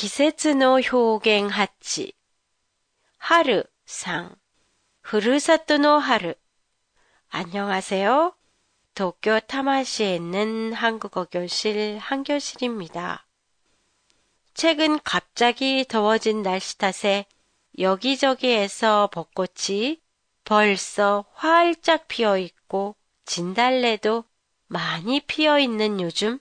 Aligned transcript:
기세츠노 0.00 0.78
효갱 0.78 1.48
하치 1.48 2.12
하루 3.16 3.64
상 3.84 4.32
후르사토노 5.02 5.98
하루 5.98 6.34
안녕하세요. 7.30 8.32
도쿄 8.94 9.40
타마시에 9.40 10.14
있는 10.14 10.72
한국어 10.72 11.24
교실 11.24 11.98
한교실입니다. 11.98 13.26
최근 14.54 15.00
갑자기 15.02 15.84
더워진 15.88 16.44
날씨 16.44 16.78
탓에 16.78 17.26
여기저기에서 17.80 19.10
벚꽃이 19.12 20.00
벌써 20.44 21.24
활짝 21.32 22.06
피어 22.06 22.38
있고 22.38 22.94
진달래도 23.24 24.22
많이 24.68 25.18
피어 25.18 25.58
있는 25.58 26.00
요즘 26.00 26.38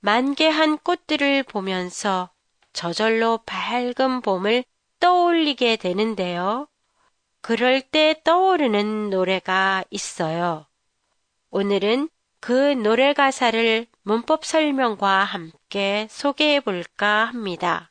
만개한 0.00 0.78
꽃들을 0.78 1.44
보면서 1.44 2.32
저절로 2.76 3.38
밝은 3.46 4.20
봄을 4.20 4.62
떠올리게 5.00 5.76
되는데요. 5.76 6.68
그럴 7.40 7.80
때 7.80 8.20
떠오르는 8.22 9.08
노래가 9.08 9.82
있어요. 9.88 10.66
오늘은 11.50 12.10
그 12.38 12.52
노래 12.74 13.14
가사를 13.14 13.86
문법 14.02 14.44
설명과 14.44 15.24
함께 15.24 16.06
소개해 16.10 16.60
볼까 16.60 17.24
합니다. 17.24 17.90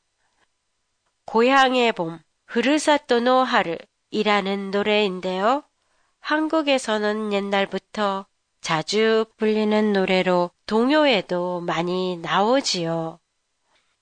고향의 1.26 1.94
봄, 1.94 2.20
흐르사토노 2.46 3.44
하르이라는 3.44 4.70
노래인데요. 4.70 5.64
한국에서는 6.20 7.34
옛날부터 7.34 8.28
자주 8.62 9.26
불리는 9.38 9.94
노래로 9.94 10.52
동요에도 10.68 11.62
많이 11.62 12.18
나오지요. 12.18 13.20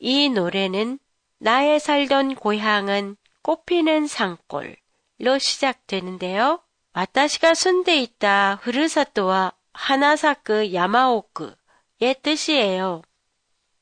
이 0.05 0.27
노래는 0.27 0.99
나의 1.37 1.79
살던 1.79 2.35
고향은 2.35 3.15
꽃피는 3.41 4.07
산골로 4.07 5.39
시작되는데요. 5.39 6.61
와타시가 6.93 7.53
순대 7.53 8.01
있다 8.01 8.55
후르사토와 8.61 9.53
하나사크 9.71 10.73
야마오크의 10.73 12.15
뜻이에요. 12.21 13.01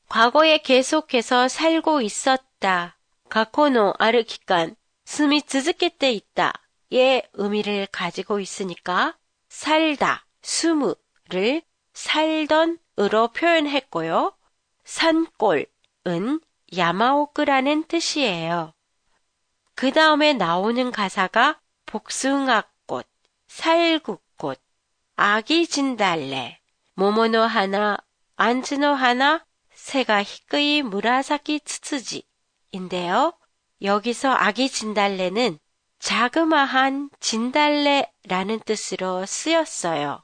과거에 0.08 0.58
계속해서 0.58 1.48
살고 1.48 2.02
있었다. 2.02 2.96
가코노 3.28 3.94
아르기간 3.98 4.76
스미 5.04 5.42
즈즈케때 5.42 6.12
있다의 6.12 7.30
의미를 7.32 7.88
가지고 7.90 8.38
있으니까 8.38 9.18
살다, 9.48 10.24
스무를 10.40 11.62
살던으로 11.94 13.32
표현했고요. 13.34 14.36
산골 14.84 15.71
은 16.06 16.40
야마오크라는 16.76 17.84
뜻이에요. 17.84 18.72
그 19.74 19.92
다음에 19.92 20.32
나오는 20.32 20.90
가사가 20.90 21.60
복숭아꽃, 21.86 23.06
살구꽃, 23.48 24.60
아기 25.16 25.66
진달래, 25.66 26.60
모모노 26.94 27.40
하나, 27.40 27.96
안츠노 28.36 28.86
하나, 28.88 29.44
새가 29.74 30.22
히끄이 30.22 30.82
무라사키 30.82 31.60
츠츠지인데요. 31.60 33.32
여기서 33.80 34.30
아기 34.30 34.68
진달래는 34.68 35.58
자그마한 35.98 37.10
진달래라는 37.20 38.60
뜻으로 38.64 39.26
쓰였어요. 39.26 40.22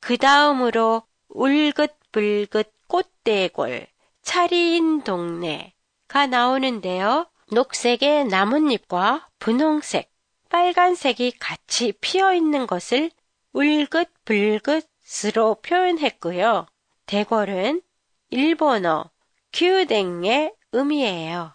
그 0.00 0.16
다음으로 0.16 1.02
울긋불긋 1.28 2.72
꽃대골, 2.86 3.86
차리인 4.24 5.02
동네가 5.02 6.26
나오는데요. 6.28 7.30
녹색의 7.52 8.24
나뭇잎과 8.24 9.28
분홍색, 9.38 10.10
빨간색이 10.48 11.38
같이 11.38 11.92
피어 12.00 12.34
있는 12.34 12.66
것을 12.66 13.12
울긋불긋으로 13.52 15.56
표현했고요. 15.62 16.66
대궐은 17.06 17.82
일본어 18.30 19.10
큐댕의 19.52 20.54
의미예요. 20.72 21.54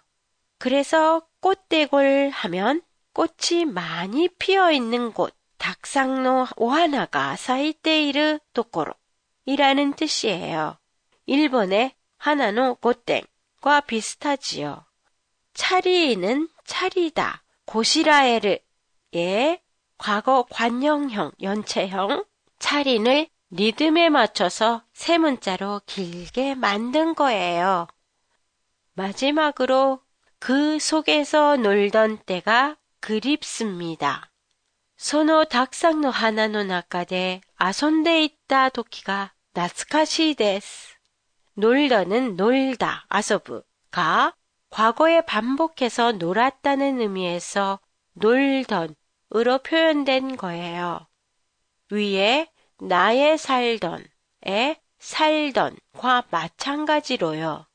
그래서 0.60 1.28
꽃대골 1.42 2.30
하면 2.32 2.82
꽃이 3.14 3.66
많이 3.66 4.30
피어 4.38 4.72
있는 4.72 5.12
곳, 5.12 5.34
닭상노 5.58 6.46
오하나가 6.56 7.36
사이테이르 7.36 8.38
도코로 8.54 8.94
이라는 9.46 9.94
뜻이에요. 9.94 10.78
일본의 11.26 11.96
하나노 12.20 12.76
고땡과 12.76 13.82
비슷하지요. 13.88 14.86
차리는 15.54 16.48
차리다, 16.66 17.44
고시라에르의 17.66 18.60
과거 19.98 20.46
관형형, 20.50 21.32
연체형 21.42 22.26
차린을 22.60 23.28
리듬에 23.52 24.10
맞춰서 24.10 24.84
세 24.94 25.18
문자로 25.18 25.82
길게 25.86 26.56
만든 26.56 27.16
거예요. 27.16 27.88
마지막으로 28.94 30.02
그 30.40 30.78
속에서 30.78 31.58
놀던 31.58 32.20
때가 32.26 32.78
그립습니다. 33.00 34.30
소노 34.98 35.46
닭상노 35.46 36.10
하나노 36.10 36.64
나카데 36.64 37.42
아손데 37.56 38.24
있다 38.24 38.70
도키가 38.70 39.34
나스카시 39.54 40.36
데스. 40.36 40.99
놀더는 41.60 42.38
놀다, 42.38 43.06
아서브가 43.10 44.34
과거에 44.70 45.20
반복해서 45.22 46.14
놀았다는 46.14 47.02
의미에서 47.02 47.82
놀던으로 48.14 49.58
표현된 49.66 50.38
거예요. 50.38 51.06
위에 51.92 52.48
나의 52.80 53.38
살던에 53.38 54.80
살던과 55.00 56.28
마찬가지로요. 56.30 57.68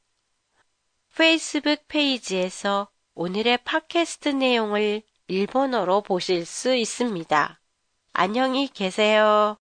페이스북 1.14 1.86
페이지에서 1.86 2.88
오늘의 3.14 3.58
팟캐스트 3.64 4.30
내용을 4.30 5.02
일본어로 5.28 6.00
보실 6.02 6.46
수 6.46 6.74
있습니다. 6.74 7.60
안녕히 8.14 8.66
계세요. 8.68 9.58